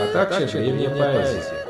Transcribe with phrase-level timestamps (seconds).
[0.00, 1.64] а также древняя поэзия.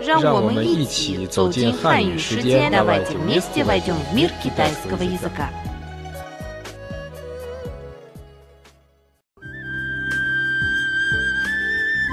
[0.00, 5.50] 让我们让我们一一起起走走进进汉汉语世语世界界， давайте давайте вместе вместе войдем в мир войдем в китайского китайского языка.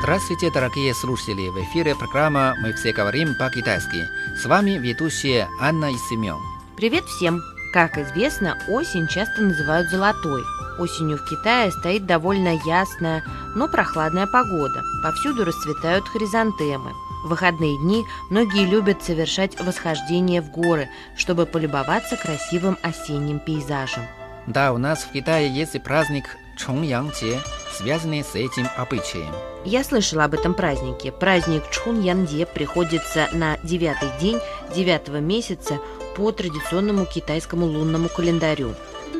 [0.00, 1.48] Здравствуйте, дорогие слушатели!
[1.48, 4.06] В эфире программа «Мы все говорим по-китайски».
[4.40, 6.38] С вами ведущие Анна и Семен.
[6.76, 7.40] Привет всем!
[7.72, 10.42] Как известно, осень часто называют золотой.
[10.81, 13.23] Осенью в Китае стоит довольно ясная,
[13.55, 14.81] но прохладная погода.
[15.03, 16.91] Повсюду расцветают хризантемы.
[17.23, 24.01] В выходные дни многие любят совершать восхождение в горы, чтобы полюбоваться красивым осенним пейзажем.
[24.47, 27.39] Да, у нас в Китае есть праздник Чонgyangje,
[27.71, 29.31] связанный с этим обычаем.
[29.63, 31.11] Я слышала об этом празднике.
[31.11, 34.39] Праздник Чхун Янде приходится на девятый день
[34.75, 35.77] девятого месяца
[36.15, 38.73] по традиционному китайскому лунному календарю.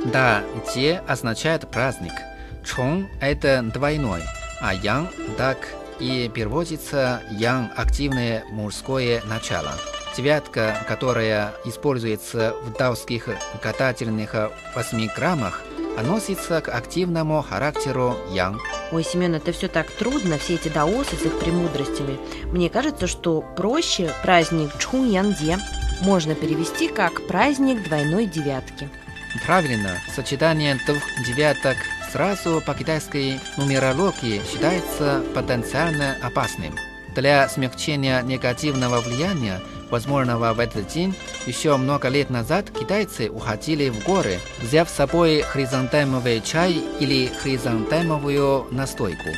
[0.05, 2.13] Да, Де означает праздник.
[2.65, 4.21] Чон– это двойной,
[4.59, 5.57] а Ян– так
[5.99, 9.73] и переводится Ян– активное мужское начало.
[10.17, 13.29] Девятка, которая используется в даосских
[13.63, 14.35] гадательных
[14.75, 15.61] восьмиграммах,
[15.97, 18.59] относится к активному характеру Ян.
[18.91, 22.17] Ой, Семен, это все так трудно, все эти даосы с их премудростями.
[22.45, 25.57] Мне кажется, что проще праздник Чхун Янде
[26.01, 28.89] можно перевести как праздник двойной девятки.
[29.45, 31.77] Правильно, сочетание двух девяток
[32.11, 36.75] сразу по китайской нумерологии считается потенциально опасным.
[37.15, 41.15] Для смягчения негативного влияния, возможного в этот день,
[41.45, 48.67] еще много лет назад китайцы уходили в горы, взяв с собой хризантемовый чай или хризантемовую
[48.71, 49.29] настойку.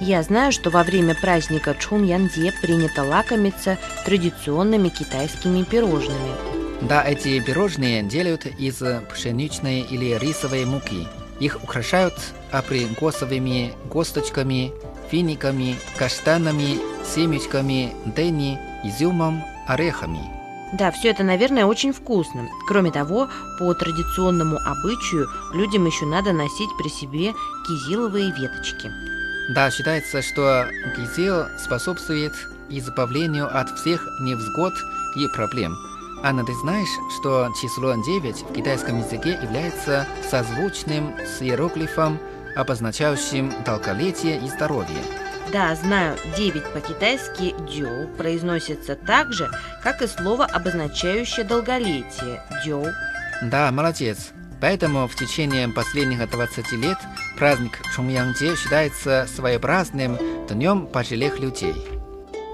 [0.00, 6.59] Я знаю, что во время праздника Чхун Янде принято лакомиться традиционными китайскими пирожными.
[6.82, 8.82] Да, эти пирожные делают из
[9.12, 11.06] пшеничной или рисовой муки.
[11.38, 12.14] Их украшают
[12.50, 14.72] априкосовыми косточками,
[15.10, 20.20] финиками, каштанами, семечками, дыни, изюмом, орехами.
[20.72, 22.48] Да, все это, наверное, очень вкусно.
[22.68, 27.34] Кроме того, по традиционному обычаю людям еще надо носить при себе
[27.66, 28.90] кизиловые веточки.
[29.54, 32.32] Да, считается, что кизил способствует
[32.68, 34.72] избавлению от всех невзгод
[35.16, 35.76] и проблем.
[36.22, 36.88] Анна, ты знаешь,
[37.18, 42.18] что число 9 в китайском языке является созвучным с иероглифом,
[42.54, 45.02] обозначающим долголетие и здоровье?
[45.50, 49.50] Да, знаю, 9 по-китайски «дёу» произносится так же,
[49.82, 52.86] как и слово, обозначающее долголетие «дёу».
[53.42, 54.30] Да, молодец.
[54.60, 56.98] Поэтому в течение последних 20 лет
[57.38, 61.74] праздник Чуньянгде считается своеобразным днем пожилых людей.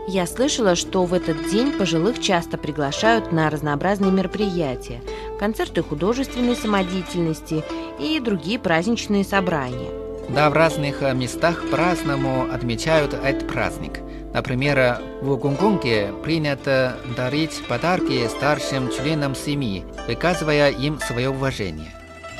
[0.08, 5.02] Я слышала, что в этот день пожилых часто приглашают на разнообразные мероприятия,
[5.40, 7.64] концерты художественной самодеятельности
[7.98, 9.90] и другие праздничные собрания.
[10.28, 14.00] Да, в разных э, местах по-разному отмечают этот праздник.
[14.32, 21.92] Например, в Гонконге принято дарить подарки старшим членам семьи, выказывая им свое уважение.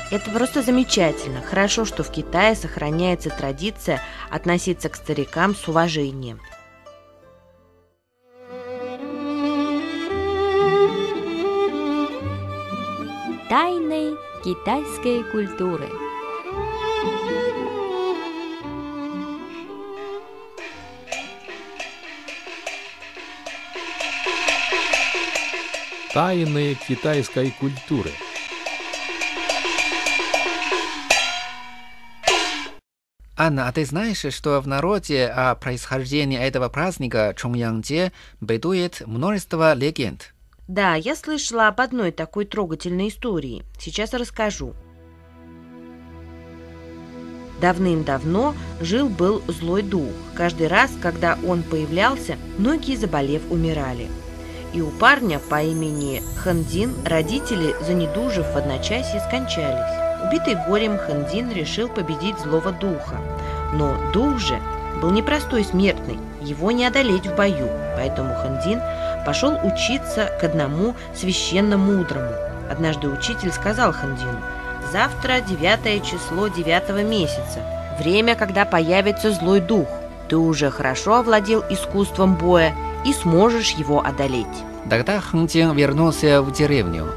[0.09, 1.41] Это просто замечательно.
[1.41, 6.39] Хорошо, что в Китае сохраняется традиция относиться к старикам с уважением.
[14.47, 15.89] Китайской культуры.
[26.13, 28.09] Тайны китайской культуры.
[33.35, 40.33] Анна, а ты знаешь, что в народе о происхождении этого праздника Чонgyangде бытует множество легенд?
[40.67, 43.63] Да, я слышала об одной такой трогательной истории.
[43.79, 44.73] Сейчас расскажу.
[47.61, 50.11] Давным-давно жил-был злой дух.
[50.35, 54.07] Каждый раз, когда он появлялся, многие, заболев, умирали.
[54.73, 60.27] И у парня по имени Хандин родители, занедужив в одночасье, скончались.
[60.27, 63.17] Убитый горем Хандин решил победить злого духа.
[63.73, 64.59] Но дух же
[65.01, 68.81] был непростой смертный, его не одолеть в бою, поэтому Хандин
[69.27, 72.31] пошел учиться к одному священно-мудрому.
[72.71, 74.39] Однажды учитель сказал Хандину,
[74.89, 77.59] «Завтра девятое число девятого месяца,
[77.99, 79.89] время, когда появится злой дух.
[80.29, 82.73] ты уже хорошо овладел искусством боя
[83.05, 84.47] и сможешь его одолеть.
[84.89, 87.07] Тогда Хэнтин вернулся в деревню.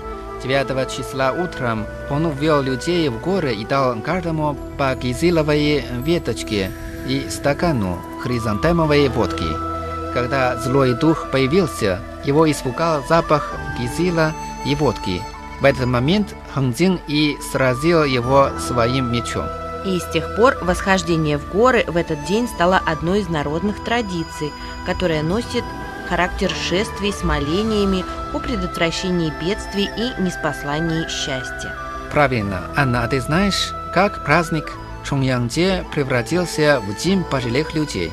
[0.42, 6.72] 9 числа утром он ввел людей в горы и дал каждому по гизиловой веточке
[7.06, 9.69] и стакану хризантемовой водки.
[10.12, 14.32] Когда злой дух появился, его испугал запах гизила
[14.64, 15.22] и водки.
[15.60, 19.46] В этот момент Хэнтин и сразил его своим мечом.
[19.84, 24.52] И с тех пор восхождение в горы в этот день стало одной из народных традиций,
[24.84, 25.64] которая носит
[26.08, 28.04] характер шествий с молениями
[28.34, 31.74] о предотвращении бедствий и неспослании счастья.
[32.12, 32.62] Правильно.
[32.76, 34.72] Анна, а ты знаешь, как праздник
[35.04, 38.12] Чуньянгде превратился в День пожилых людей?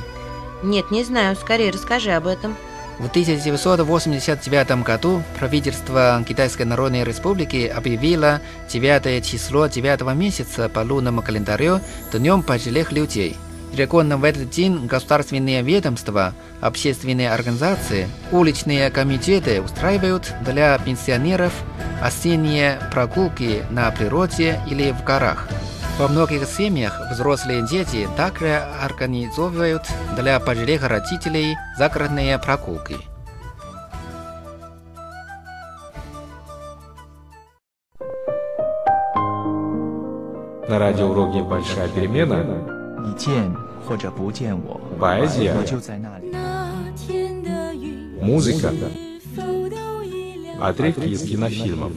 [0.64, 2.56] Нет, не знаю, скорее расскажи об этом.
[3.00, 11.80] В 1989 году правительство Китайской Народной Республики объявило 9 число 9 месяца по лунному календарю
[12.12, 13.38] Днем пожилых людей.
[13.76, 21.54] Регулярно в этот день государственные ведомства, общественные организации, уличные комитеты устраивают для пенсионеров
[22.02, 25.48] осенние прогулки на природе или в горах.
[25.98, 29.82] Во многих семьях взрослые дети также организовывают
[30.16, 32.98] для пожилых родителей загородные прогулки.
[40.70, 42.46] На радиоуроке «Большая перемена»
[45.00, 45.56] поэзия,
[48.22, 48.72] музыка,
[50.62, 51.94] отрывки из кинофильмов.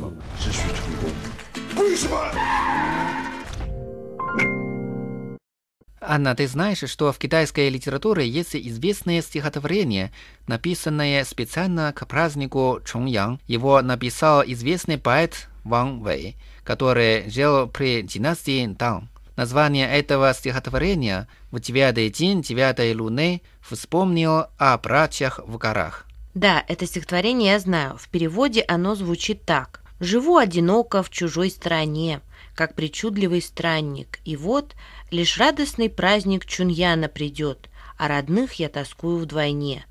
[6.12, 10.10] Анна, ты знаешь, что в китайской литературе есть известное стихотворение,
[10.48, 13.38] написанное специально к празднику Чуньян.
[13.46, 16.34] Его написал известный поэт Ван Вэй,
[16.64, 19.04] который жил при династии Тang.
[19.36, 26.06] Название этого стихотворения «В девятый день девятой луны» вспомнил о братьях в горах.
[26.34, 27.96] Да, это стихотворение я знаю.
[27.98, 29.80] В переводе оно звучит так.
[30.00, 32.20] «Живу одиноко в чужой стране,
[32.54, 34.74] как причудливый странник, и вот
[35.10, 39.86] лишь радостный праздник Чуньяна придет, а родных я тоскую вдвойне.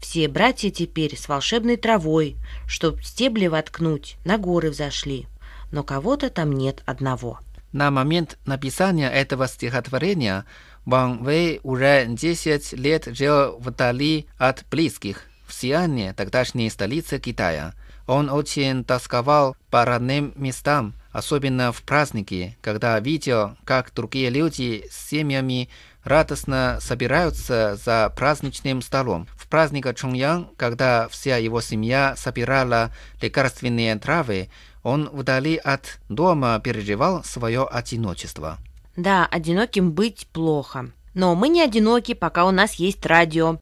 [0.00, 2.36] Все братья теперь с волшебной травой,
[2.66, 5.26] чтоб стебли воткнуть, на горы взошли,
[5.70, 7.40] но кого-то там нет одного».
[7.72, 10.44] На момент написания этого стихотворения
[10.84, 17.74] Ван Вэй уже 10 лет жил вдали от близких, в Сиане, тогдашней столице Китая.
[18.06, 25.08] Он очень тосковал по родным местам, особенно в праздники, когда видел, как другие люди с
[25.08, 25.68] семьями
[26.04, 29.26] радостно собираются за праздничным столом.
[29.36, 34.48] В праздник Чуньян, когда вся его семья собирала лекарственные травы,
[34.82, 38.58] он вдали от дома переживал свое одиночество.
[38.96, 40.90] Да, одиноким быть плохо.
[41.14, 43.58] Но мы не одиноки, пока у нас есть радио.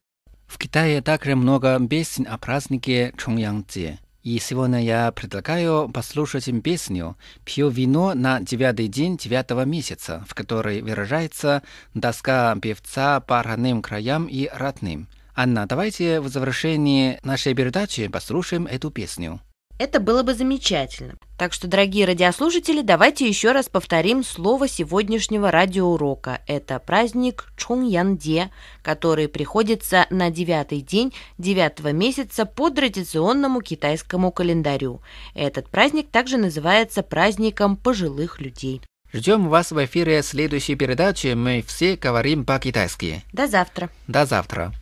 [0.47, 3.99] В Китае также много песен о празднике Чуньянгцзе.
[4.29, 7.17] И сегодня я предлагаю послушать им песню
[7.47, 11.63] «Пью вино на девятый день девятого месяца», в которой выражается
[11.99, 15.09] тоска певца по родным краям и родным.
[15.35, 19.41] Анна, давайте в завершении нашей передачи послушаем эту песню.
[19.79, 21.15] Это было бы замечательно.
[21.37, 26.41] Так что, дорогие радиослушатели, давайте еще раз повторим слово сегодняшнего радиоурока.
[26.49, 28.51] Это праздник Чуньянде,
[28.83, 35.01] который приходится на девятый день девятого месяца по традиционному китайскому календарю.
[35.35, 38.83] Этот праздник также называется праздником пожилых людей.
[39.13, 41.35] Ждем вас в эфире следующей передачи.
[41.35, 43.23] Мы все говорим по-китайски.
[43.33, 43.91] До завтра.
[44.09, 44.73] До завтра.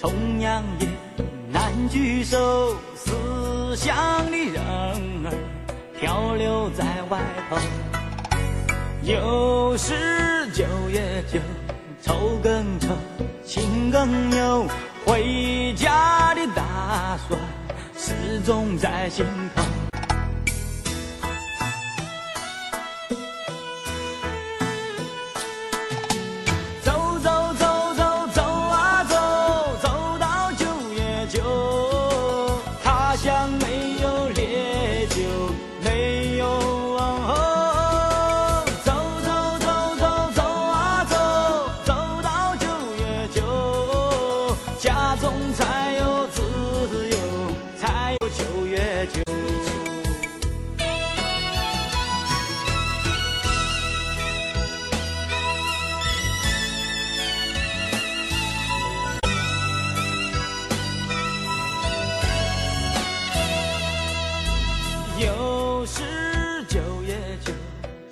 [0.00, 0.88] 重阳夜，
[1.50, 3.94] 难聚首，思乡
[4.30, 4.62] 的人
[5.24, 5.32] 儿
[5.98, 7.56] 漂流在外头。
[9.04, 11.38] 又是九月九，
[12.02, 12.88] 愁更愁，
[13.44, 14.66] 情更忧，
[15.04, 17.40] 回家的打算
[17.96, 19.24] 始终在心
[19.54, 19.61] 头。
[44.82, 46.42] 家中才有自
[47.08, 47.16] 由
[47.78, 49.22] 才有九月九
[65.20, 67.52] 又是九月九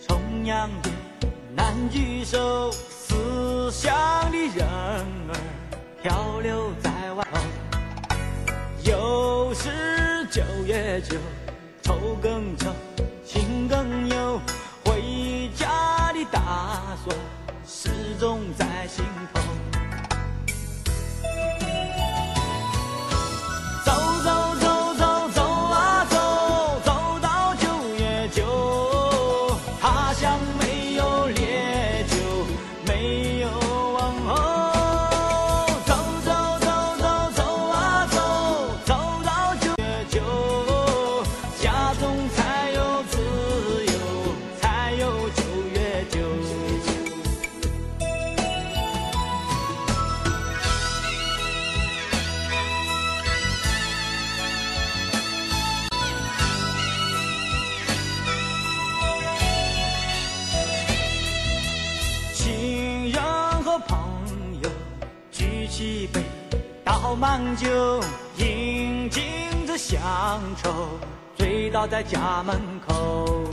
[0.06, 0.92] 重阳夜
[1.52, 4.09] 难聚首思乡
[6.02, 7.40] 漂流在外头。
[8.82, 11.18] 又是九月九，
[11.82, 12.70] 愁更愁，
[13.22, 14.40] 情更忧，
[14.84, 17.14] 回家的打算
[17.66, 19.04] 始终在心
[19.34, 19.49] 头。
[66.90, 68.00] 倒满酒，
[68.38, 69.22] 饮尽
[69.64, 70.88] 这乡愁，
[71.36, 73.44] 醉倒在家门口。